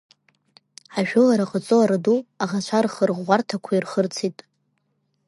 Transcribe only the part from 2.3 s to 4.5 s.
аӷацәа рхырӷәӷәарҭақәа ирхырцеит.